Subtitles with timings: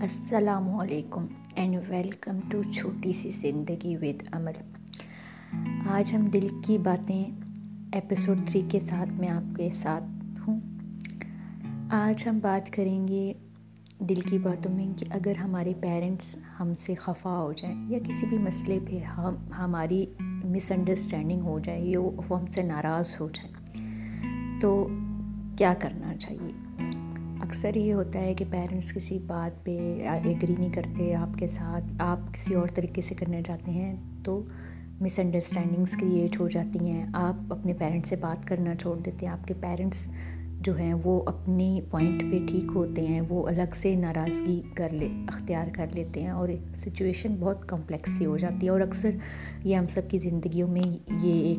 [0.00, 4.52] السلام علیکم and welcome to چھوٹی سی زندگی ود عمل۔
[5.88, 7.24] آج ہم دل کی باتیں
[7.92, 10.04] ایپیسوڈ تھری کے ساتھ میں آپ کے ساتھ
[10.40, 10.60] ہوں۔
[11.90, 13.32] آج ہم بات کریں گے
[13.98, 18.26] دل کی باتوں میں کہ اگر ہمارے پیرنٹس ہم سے خفا ہو جائیں یا کسی
[18.26, 23.28] بھی مسئلے پہ ہم، ہماری مس انڈرسٹینڈنگ ہو جائے یا وہ ہم سے ناراض ہو
[23.28, 23.80] جائیں،
[24.60, 24.88] تو
[25.58, 26.69] کیا کرنا چاہیے؟
[27.62, 29.78] اکثر یہ ہوتا ہے کہ پیرنٹس کسی بات پہ
[30.24, 34.42] ایگری نہیں کرتے، آپ کے ساتھ، آپ کسی اور طریقے سے کرنا چاہتے ہیں تو
[35.00, 39.32] مس انڈرسٹینڈنگس کریٹ ہو جاتی ہیں۔ آپ اپنے پیرنٹس سے بات کرنا چھوڑ دیتے ہیں۔
[39.32, 40.06] آپ کے پیرنٹس
[40.60, 45.08] جو ہیں وہ اپنی پوائنٹ پہ ٹھیک ہوتے ہیں، وہ الگ سے ناراضگی کر لے،
[45.28, 49.10] اختیار کر لیتے ہیں اور سچویشن بہت کمپلیکس سی ہو جاتی ہے۔ اور اکثر
[49.64, 51.58] یہ ہم سب کی زندگیوں میں یہ ایک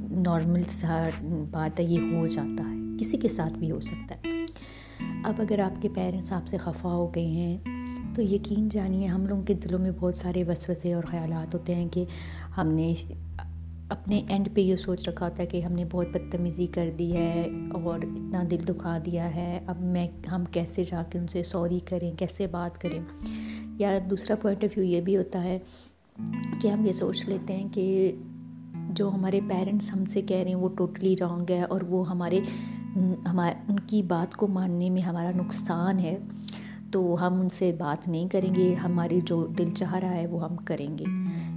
[0.00, 1.08] نارمل سا
[1.50, 4.41] بات ہے، یہ ہو جاتا ہے۔ کسی کے ساتھ بھی ہو سکتا ہے۔
[5.24, 7.58] اب اگر آپ کے پیرنٹس آپ سے خفا ہو گئے ہیں،
[8.14, 11.88] تو یقین جانیے ہم لوگوں کے دلوں میں بہت سارے وسوسے اور خیالات ہوتے ہیں
[11.88, 12.04] کہ
[12.56, 12.94] ہم نے
[13.88, 17.12] اپنے اینڈ پہ یہ سوچ رکھا ہوتا ہے کہ ہم نے بہت بدتمیزی کر دی
[17.12, 21.42] ہے اور اتنا دل دکھا دیا ہے۔ اب میں، ہم کیسے جا کے ان سے
[21.42, 23.00] سوری کریں، کیسے بات کریں؟
[23.78, 25.58] یا دوسرا پوائنٹ آف ویو یہ بھی ہوتا ہے
[26.60, 28.12] کہ ہم یہ سوچ لیتے ہیں کہ
[28.90, 32.40] جو ہمارے پیرنٹس ہم سے کہہ رہے ہیں وہ ٹوٹلی رانگ ہے اور وہ ہمارے
[32.96, 36.18] ہمارے ان کی بات کو ماننے میں ہمارا نقصان ہے،
[36.92, 40.44] تو ہم ان سے بات نہیں کریں گے، ہماری جو دل چاہ رہا ہے وہ
[40.44, 41.04] ہم کریں گے۔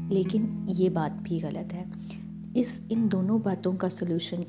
[0.09, 1.83] لیکن یہ بات بھی غلط ہے۔
[2.53, 4.41] اس، ان دونوں باتوں کا سلوشن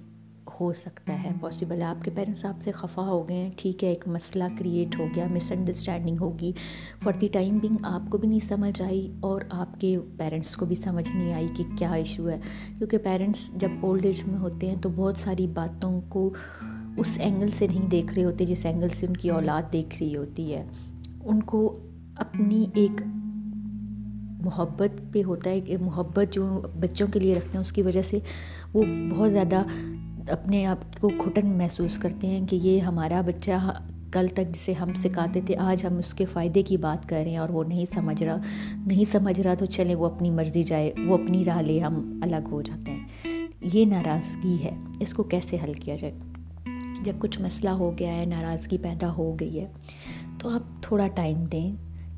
[0.60, 3.88] ہو سکتا ہے پاسبل آپ کے پیرنٹس آپ سے خفا ہو گئے ہیں، ٹھیک ہے،
[3.88, 6.52] ایک مسئلہ کریٹ ہو گیا مس انڈرسٹینڈنگ ہوگی۔
[7.02, 10.66] فار دی ٹائم بنگ آپ کو بھی نہیں سمجھ آئی اور آپ کے پیرنٹس کو
[10.66, 12.40] بھی سمجھ نہیں آئی کہ کیا ایشو ہے۔
[12.78, 16.34] کیونکہ پیرنٹس جب اولڈ ایج میں ہوتے ہیں تو بہت ساری باتوں کو
[16.96, 20.16] اس اینگل سے نہیں دیکھ رہے ہوتے جس اینگل سے ان کی اولاد دیکھ رہی
[20.16, 20.64] ہوتی ہے۔
[21.24, 21.78] ان کو
[22.16, 23.02] اپنی ایک
[24.42, 28.02] محبت پہ ہوتا ہے کہ محبت جو بچوں کے لیے رکھتے ہیں اس کی وجہ
[28.02, 28.18] سے
[28.72, 28.84] وہ
[29.16, 29.62] بہت زیادہ
[30.30, 33.82] اپنے آپ کو گھٹن محسوس کرتے ہیں کہ یہ ہمارا بچہ
[34.12, 37.30] کل تک جسے ہم سکھاتے تھے آج ہم اس کے فائدے کی بات کر رہے
[37.30, 38.36] ہیں اور وہ نہیں سمجھ رہا
[38.86, 42.48] نہیں سمجھ رہا تو چلیں وہ اپنی مرضی جائے وہ اپنی راہ لے ہم الگ
[42.50, 43.06] ہو جاتے ہیں۔
[43.60, 44.70] یہ ناراضگی ہے۔
[45.00, 46.18] اس کو کیسے حل کیا جائے؟
[47.04, 49.66] جب کچھ مسئلہ ہو گیا ہے، ناراضگی پیدا ہو گئی ہے،
[50.38, 51.72] تو آپ تھوڑا ٹائم دیں۔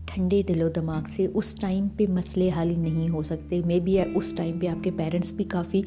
[0.07, 4.01] ٹھنڈے دل و دماغ سے اس ٹائم پہ مسئلے حل نہیں ہو سکتے۔ مے بی
[4.01, 5.83] اس ٹائم پہ آپ کے پیرنٹس بھی کافی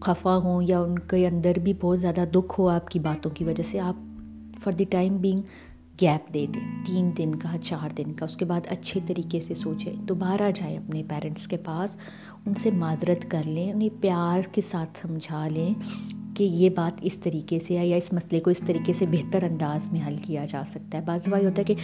[0.00, 3.44] خفا ہوں یا ان کے اندر بھی بہت زیادہ دکھ ہو آپ کی باتوں کی
[3.44, 3.96] وجہ سے، آپ
[4.62, 5.40] for the time being
[6.00, 9.54] gap دے دیں۔ تین دن کا، چار دن کا، اس کے بعد اچھے طریقے سے
[9.54, 11.96] سوچیں۔ دوبارہ جائیں اپنے پیرنٹس کے پاس،
[12.46, 15.74] ان سے معذرت کر لیں، انہیں پیار کے ساتھ سمجھا لیں۔
[16.36, 19.42] کہ یہ بات اس طریقے سے ہے یا اس مسئلے کو اس طریقے سے بہتر
[19.42, 21.74] انداز میں حل کیا جا سکتا ہے۔ بعض بھائی ہوتا ہے کہ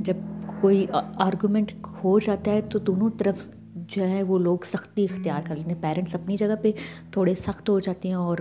[0.00, 0.16] جب
[0.60, 0.86] کوئی
[1.16, 1.72] آرگومنٹ
[2.04, 5.82] ہو جاتا ہے تو دونوں طرف جو ہے وہ لوگ سختی اختیار کر لیتے ہیں۔
[5.82, 6.72] پیرنٹس اپنی جگہ پہ
[7.10, 8.38] تھوڑے سخت ہو جاتے ہیں اور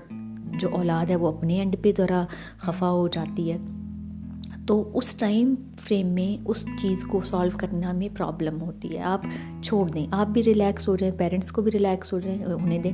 [0.60, 2.26] جو اولاد ہے وہ اپنے اینڈ پہ ذرا
[2.58, 3.58] خفا ہو جاتی ہے۔
[4.68, 9.22] تو اس ٹائم فریم میں اس چیز کو سالو کرنا میں پرابلم ہوتی ہے۔ آپ
[9.64, 12.94] چھوڑ دیں۔ آپ بھی ریلیکس ہو جائیں۔ پیرنٹس کو بھی ریلیکس ہو جائیں۔ انہیں دیں۔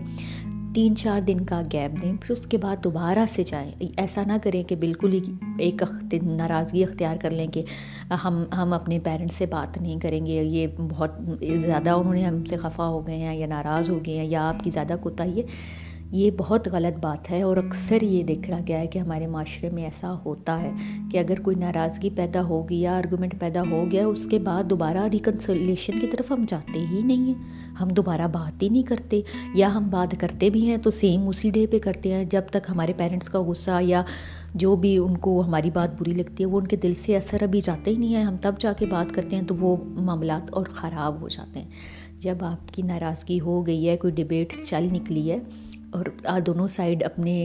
[0.78, 4.34] تین چار دن کا گیپ دیں، پھر اس کے بعد دوبارہ سے جائیں۔ ایسا نہ
[4.44, 5.20] کریں کہ بالکل ہی
[5.58, 5.84] ایک
[6.24, 7.64] ناراضگی اختیار کر لیں کہ
[8.24, 11.12] ہم ہم اپنے پیرنٹس سے بات نہیں کریں گے، یہ بہت
[11.56, 14.50] زیادہ انہوں نے ہم سے خفا ہو گئے ہیں یا ناراض ہو گئے ہیں یا
[14.50, 15.46] آپ کی زیادہ کوتاہی ہے۔
[16.12, 19.84] یہ بہت غلط بات ہے اور اکثر یہ دیکھا گیا ہے کہ ہمارے معاشرے میں
[19.84, 20.72] ایسا ہوتا ہے
[21.12, 25.08] کہ اگر کوئی ناراضگی پیدا ہو گیا آرگومنٹ پیدا ہو گیا، اس کے بعد دوبارہ
[25.14, 29.22] ریکنسلیشن کی طرف ہم جاتے ہی نہیں ہیں۔ ہم دوبارہ بات ہی نہیں کرتے
[29.54, 32.70] یا ہم بات کرتے بھی ہیں تو سیم اسی ڈے پہ کرتے ہیں۔ جب تک
[32.70, 34.04] ہمارے پیرنٹس کا غصہ یا
[34.54, 37.44] جو بھی ان کو ہماری بات بری لگتی ہے، وہ ان کے دل سے اثر
[37.44, 40.54] ابھی جاتا ہی نہیں ہے ہم تب جا کے بات کرتے ہیں تو وہ معاملات
[40.54, 41.70] اور خراب ہو جاتے ہیں۔
[42.22, 45.40] جب آپ کی ناراضگی ہو گئی ہے، کوئی ڈبیٹ چل نکلی ہے
[45.94, 46.06] اور
[46.46, 47.36] دونوں سائڈ اپنے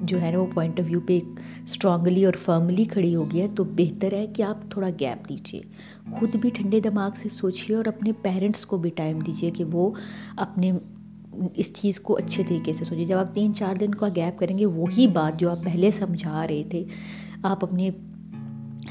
[0.00, 1.18] جو ہے نا وہ پوائنٹ آف ویو پہ
[1.64, 5.60] اسٹرانگلی اور فرملی کھڑی ہوگی ہے، تو بہتر ہے کہ آپ تھوڑا گیپ دیجیے
[6.10, 9.90] خود بھی ٹھنڈے دماغ سے سوچیے اور اپنے پیرنٹس کو بھی ٹائم دیجیے کہ وہ
[10.36, 10.72] اپنے
[11.54, 14.56] اس چیز کو اچھے طریقے سے سوچیے جب آپ تین چار دن کا گیپ کریں
[14.58, 16.84] گے، وہی بات جو آپ پہلے سمجھا رہے تھے،
[17.42, 17.90] آپ اپنے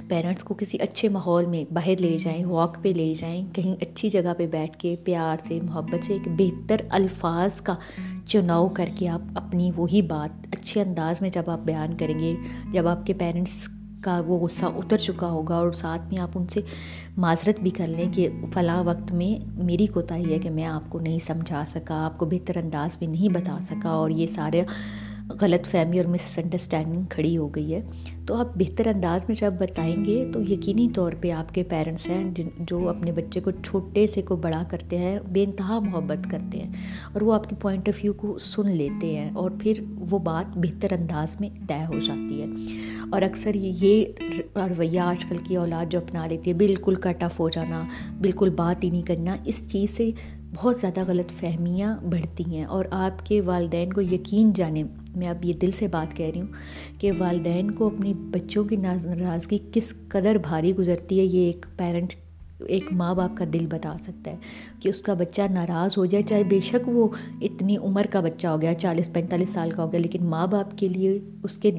[0.09, 4.09] پیرنٹس کو کسی اچھے ماحول میں باہر لے جائیں واک پہ لے جائیں کہیں اچھی
[4.09, 7.75] جگہ پہ بیٹھ کے پیار سے محبت سے ایک بہتر الفاظ کا
[8.27, 12.31] چناؤ کر کے آپ اپنی وہی بات اچھے انداز میں جب آپ بیان کریں گے
[12.71, 13.67] جب آپ کے پیرنٹس
[14.01, 16.61] کا وہ غصہ اتر چکا ہوگا اور ساتھ میں آپ ان سے
[17.17, 19.33] معذرت بھی کر لیں کہ فلاں وقت میں
[19.63, 23.09] میری کوتاہی ہے کہ میں آپ کو نہیں سمجھا سکا آپ کو بہتر انداز میں
[23.09, 24.63] نہیں بتا سکا اور یہ سارے
[25.41, 27.81] غلط فہمی اور مس انڈرسٹینڈنگ کھڑی ہو گئی ہے۔
[28.25, 32.07] تو آپ بہتر انداز میں جب بتائیں گے تو یقینی طور پہ آپ کے پیرنٹس
[32.07, 36.31] ہیں جن جو اپنے بچے کو چھوٹے سے کو بڑا کرتے ہیں، بے انتہا محبت
[36.31, 36.71] کرتے ہیں
[37.13, 39.73] اور وہ آپ کے پوائنٹ آف ویو کو سن لیتے ہیں اور پھر
[40.09, 42.47] وہ بات بہتر انداز میں طے ہو جاتی ہے۔
[43.11, 44.05] اور اکثر یہ
[44.55, 47.83] رویہ آج کل کی اولاد جو اپنا لیتی ہے، بالکل کٹ آف ہو جانا،
[48.21, 50.11] بالکل بات ہی نہیں کرنا، اس چیز سے
[50.55, 54.83] بہت زیادہ غلط فہمیاں بڑھتی ہیں اور آپ کے والدین کو یقین جانے
[55.15, 56.47] میں اب یہ دل سے بات کہہ رہی ہوں
[56.99, 62.13] کہ والدین کو اپنی بچوں کی ناراضگی کس قدر بھاری گزرتی ہے، یہ ایک پیرنٹ
[62.59, 64.37] ایک ماں باپ کا دل بتا سکتا ہے
[64.79, 67.07] کہ اس کا بچہ ناراض ہو جائے، چاہے بے شک وہ
[67.41, 70.77] اتنی عمر کا بچہ ہو گیا، چالیس، پینتالیس سال کا ہو گیا، لیکن ماں باپ
[70.77, 71.71] کے لیے، اس کے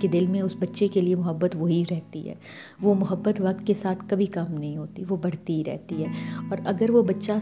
[0.00, 2.34] کے دل میں، اس بچے کے لیے محبت وہی رہتی ہے۔
[2.82, 6.08] وہ محبت وقت کے ساتھ کبھی کم نہیں ہوتی، وہ بڑھتی ہی رہتی ہے۔
[6.50, 7.32] اور اگر وہ بچہ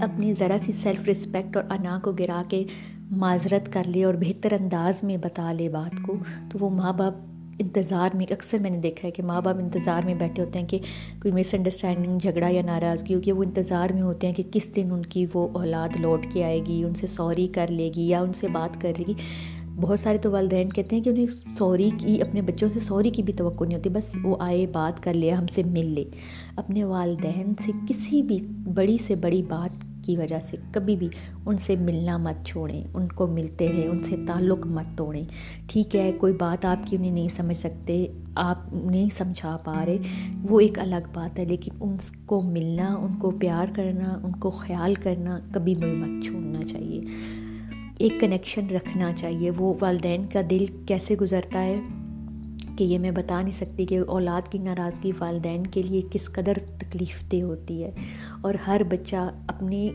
[0.00, 2.64] اپنی ذرا سی سیلف رسپیکٹ اور انا کو گرا کے
[3.12, 6.14] معذرت کر لے اور بہتر انداز میں بتا لے بات کو،
[6.50, 7.14] تو وہ ماں باپ
[7.58, 10.68] انتظار میں، اکثر میں نے دیکھا ہے کہ ماں باپ انتظار میں بیٹھے ہوتے ہیں
[10.68, 10.78] کہ
[11.22, 14.90] کوئی مس انڈرسٹینڈنگ جھگڑا یا ناراضگی ہوگی، وہ انتظار میں ہوتے ہیں کہ کس دن
[14.90, 18.20] ان کی وہ اولاد لوٹ کے آئے گی، ان سے سوری کر لے گی یا
[18.20, 19.12] ان سے بات کر لے گی۔
[19.76, 21.26] بہت سارے تو والدین کہتے ہیں کہ انہیں
[21.58, 25.02] سوری کی، اپنے بچوں سے سوری کی بھی توقع نہیں ہوتی، بس وہ آئے، بات
[25.02, 26.04] کر لے، ہم سے مل لے۔
[26.56, 28.38] اپنے والدین سے کسی بھی
[28.74, 31.08] بڑی سے بڑی بات کی وجہ سے کبھی بھی
[31.46, 35.24] ان سے ملنا مت چھوڑیں، ان کو ملتے رہیں، ان سے تعلق مت توڑیں۔
[35.66, 39.98] ٹھیک ہے، کوئی بات آپ کی انہیں نہیں سمجھ سکتے، آپ نہیں سمجھا پا رہے،
[40.48, 41.96] وہ ایک الگ بات ہے، لیکن ان
[42.26, 47.00] کو ملنا، ان کو پیار کرنا، ان کو خیال کرنا کبھی بھی مت چھوڑنا چاہیے۔
[47.98, 51.80] ایک کنیکشن رکھنا چاہیے، وہ والدین کا دل کیسے گزرتا ہے؟
[52.76, 56.52] کہ یہ میں بتا نہیں سکتی کہ اولاد کی ناراضگی والدین کے لیے کس قدر
[56.78, 57.90] تکلیف دہ ہوتی ہے۔
[58.40, 59.90] اور ہر بچہ اپنی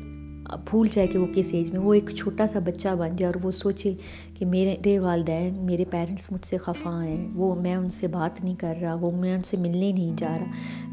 [0.69, 3.45] بھول جائے کہ وہ کس ایج میں، وہ ایک چھوٹا سا بچہ بن جائے اور
[3.45, 3.93] وہ سوچے
[4.33, 8.55] کہ میرے والدین، میرے پیرنٹس مجھ سے خفا ہیں، وہ میں ان سے بات نہیں
[8.55, 10.51] کر رہا، وہ میں ان سے ملنے نہیں جا رہا۔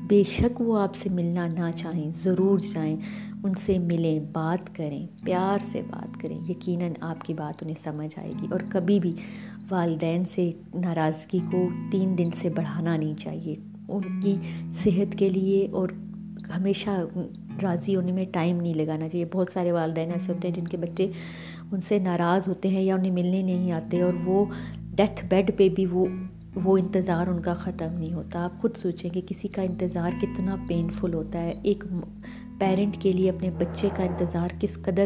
[0.09, 2.97] بے شک وہ آپ سے ملنا نہ چاہیں، ضرور جائیں،
[3.45, 8.19] ان سے ملیں، بات کریں، پیار سے بات کریں۔ یقیناً آپ کی بات انہیں سمجھ
[8.19, 9.13] آئے گی اور کبھی بھی
[9.71, 13.55] والدین سے ناراضگی کو تین دن سے بڑھانا نہیں چاہیے۔
[13.89, 14.37] ان کی
[14.85, 15.89] صحت کے لیے اور
[16.57, 16.91] ہمیشہ
[17.63, 20.77] راضی ہونے میں ٹائم نہیں لگانا چاہیے۔ بہت سارے والدین ایسے ہوتے ہیں جن کے
[20.77, 21.11] بچے
[21.73, 24.45] ان سے ناراض ہوتے ہیں یا انہیں ملنے نہیں آتے اور وہ
[24.95, 26.07] ڈیتھ بیڈ پہ بھی وہ
[26.65, 30.57] وہ انتظار ان کا ختم نہیں ہوتا۔ آپ خود سوچیں کہ کسی کا انتظار کتنا
[30.69, 31.85] پینفل ہوتا ہے۔ ایک
[32.65, 35.05] پیرنٹ کے لیے اپنے بچے کا انتظار کس قدر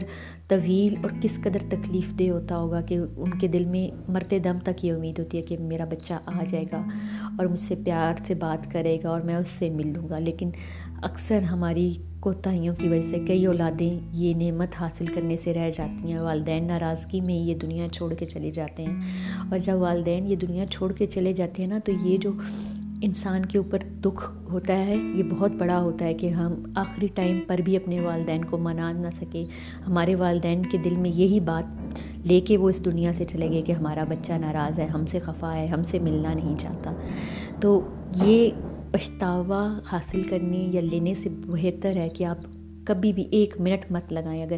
[0.48, 4.58] طویل اور کس قدر تکلیف دہ ہوتا ہوگا کہ ان کے دل میں مرتے دم
[4.64, 6.82] تک یہ امید ہوتی ہے کہ میرا بچہ آ جائے گا
[7.38, 10.18] اور مجھ سے پیار سے بات کرے گا اور میں اس سے مل لوں گا۔
[10.18, 10.50] لیکن
[11.02, 16.12] اکثر ہماری کوتاہیوں کی وجہ سے کئی اولادیں یہ نعمت حاصل کرنے سے رہ جاتی
[16.12, 18.96] ہیں۔ والدین ناراضگی میں یہ دنیا چھوڑ کے چلے جاتے ہیں
[19.50, 22.32] اور جب والدین یہ دنیا چھوڑ کے چلے جاتے ہیں نا تو یہ جو
[23.02, 27.40] انسان کے اوپر دکھ ہوتا ہے، یہ بہت بڑا ہوتا ہے کہ ہم آخری ٹائم
[27.46, 29.46] پر بھی اپنے والدین کو منا نہ سکیں۔
[29.86, 31.76] ہمارے والدین کے دل میں یہی بات
[32.26, 35.18] لے کے وہ اس دنیا سے چلے گئے کہ ہمارا بچہ ناراض ہے، ہم سے
[35.18, 36.92] خفا ہے، ہم سے ملنا نہیں چاہتا۔
[37.60, 37.80] تو
[38.22, 38.50] یہ
[38.90, 42.38] پچھتاوا حاصل کرنے یا لینے سے بہتر ہے کہ آپ
[42.84, 44.56] کبھی بھی ایک منٹ مت لگائیں۔ اگر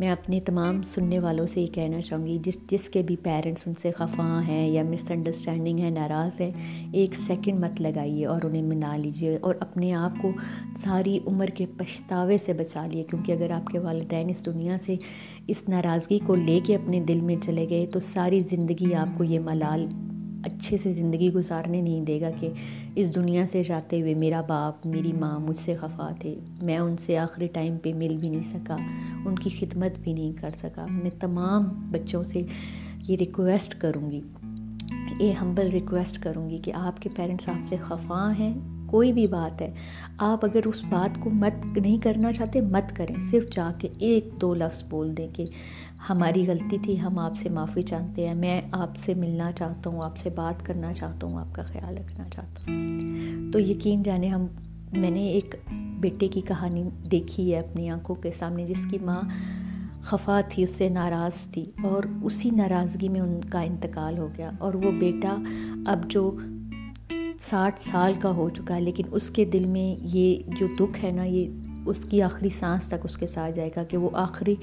[0.00, 3.68] میں اپنے تمام سننے والوں سے یہ کہنا چاہوں گی، جس جس کے بھی پیرنٹس
[3.68, 6.50] ان سے خفا ہیں یا مس انڈرسٹینڈنگ ہے ناراض ہیں،
[6.92, 10.32] ایک سیکنڈ مت لگائیے اور انہیں منا لیجیے اور اپنے آپ کو
[10.84, 14.96] ساری عمر کے پچھتاوے سے بچا لیے۔ کیونکہ اگر آپ کے والدین اس دنیا سے
[15.46, 19.24] اس ناراضگی کو لے کے اپنے دل میں چلے گئے تو ساری زندگی آپ کو
[19.24, 19.86] یہ ملال
[20.44, 22.48] اچھے سے زندگی گزارنے نہیں دے گا کہ
[22.94, 26.96] اس دنیا سے جاتے ہوئے میرا باپ، میری ماں مجھ سے خفا تھے۔ میں ان
[26.96, 28.76] سے آخری ٹائم پہ مل بھی نہیں سکا،
[29.24, 32.42] ان کی خدمت بھی نہیں کر سکا۔ میں تمام بچوں سے
[33.08, 34.20] یہ ریکویسٹ کروں گی،
[35.20, 38.54] یہ ہمبل ریکویسٹ کروں گی کہ آپ کے پیرنٹس آپ سے خفا ہیں۔
[38.90, 39.72] کوئی بھی بات ہے،
[40.18, 44.28] آپ اگر اس بات کو مت، نہیں کرنا چاہتے، مت کریں۔ صرف جا کے ایک
[44.40, 45.44] دو لفظ بول دیں کہ
[46.10, 50.02] ہماری غلطی تھی، ہم آپ سے معافی چاہتے ہیں، میں آپ سے ملنا چاہتا ہوں،
[50.02, 54.28] آپ سے بات کرنا چاہتا ہوں، آپ کا خیال رکھنا چاہتا ہوں۔ تو یقین جانے
[54.28, 54.46] ہم،
[54.92, 55.54] میں نے ایک
[56.00, 59.22] بیٹے کی کہانی دیکھی ہے اپنی آنکھوں کے سامنے، جس کی ماں
[60.02, 64.50] خفا تھی، اس سے ناراض تھی اور اسی ناراضگی میں ان کا انتقال ہو گیا۔
[64.58, 65.36] اور وہ بیٹا
[65.86, 66.36] اب جو
[67.50, 71.10] ساٹھ سال کا ہو چکا ہے، لیکن اس کے دل میں یہ جو دکھ ہے
[71.10, 71.48] نا، یہ
[71.86, 74.54] اس کی آخری سانس تک اس کے ساتھ جائے گا کہ وہ آخری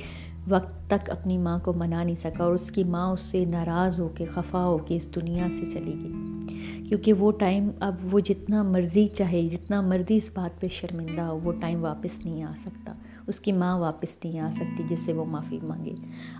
[0.48, 4.00] وقت تک اپنی ماں کو منا نہیں سکا اور اس کی ماں اس سے ناراض
[4.00, 6.37] ہو کے، خفا ہو کے اس دنیا سے چلی گئی۔
[6.88, 11.40] کیونکہ وہ ٹائم اب وہ جتنا مرضی چاہے، جتنا مرضی اس بات پہ شرمندہ ہو،
[11.44, 12.94] وہ ٹائم واپس نہیں آ سکتا۔
[13.28, 15.96] اس کی ماں واپس نہیں آ سکتی، جس سے وہ معافی مانگے۔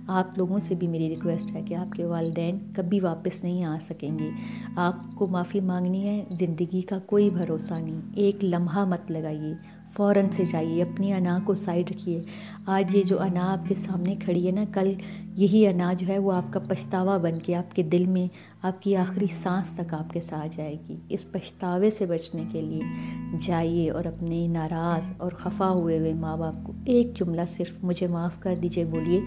[0.08, 3.78] آپ لوگوں سے بھی میری ریکویسٹ ہے کہ آپ کے والدین کبھی واپس نہیں آ
[3.82, 4.30] سکیں گے۔
[4.76, 10.26] آپ کو معافی مانگنی ہے، زندگی کا کوئی بھروسہ نہیں۔ ایک لمحہ مت لگائیے۔ فوراً
[10.32, 12.22] سے جائیے، اپنی انا کو سائڈ رکھیے۔
[12.66, 14.94] آج یہ جو انا آپ کے سامنے کھڑی ہے نا، کل
[15.36, 18.28] یہی انا جو ہے وہ آپ کا پچھتاوا بن کے آپ کے دل میں،
[18.62, 22.62] آپ کی آخری سانس تک آپ کے ساتھ جائے گی۔ اس پچھتاوے سے بچنے کے
[22.62, 22.82] لیے
[23.46, 28.08] جائیے اور اپنے ناراض اور خفا ہوئے ہوئے ماں باپ کو ایک جملہ صرف مجھے
[28.08, 29.22] معاف کر دیجیے بولیے،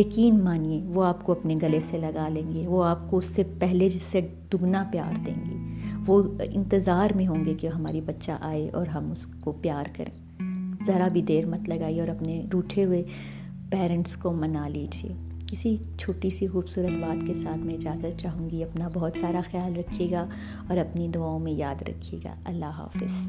[0.00, 3.24] یقین مانیے، وہ آپ کو اپنے گلے سے لگا لیں گے، وہ آپ کو اس
[3.24, 4.20] سے پہلے جس سے
[4.52, 5.73] دگنا پیار دیں گے۔
[6.06, 10.42] وہ انتظار میں ہوں گے کہ ہماری بچہ آئے اور ہم اس کو پیار کریں۔
[10.86, 13.02] ذرا بھی دیر مت لگائیے اور اپنے روٹھے ہوئے
[13.70, 15.12] پیرنٹس کو منا لیجیے۔
[15.52, 19.76] اسی چھوٹی سی خوبصورت بات کے ساتھ میں اجازت چاہوں گی، اپنا بہت سارا خیال
[19.76, 20.26] رکھیے گا
[20.68, 23.28] اور اپنی دعاؤں میں یاد رکھیے گا۔ اللہ حافظ۔